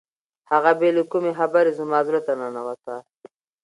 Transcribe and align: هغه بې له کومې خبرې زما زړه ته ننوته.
هغه 0.51 0.71
بې 0.79 0.89
له 0.97 1.03
کومې 1.11 1.31
خبرې 1.39 1.71
زما 1.79 1.99
زړه 2.07 2.19
ته 2.25 2.33
ننوته. 2.39 2.95